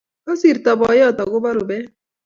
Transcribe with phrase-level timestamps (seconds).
[0.23, 1.87] Kosirto boyot akobo rupet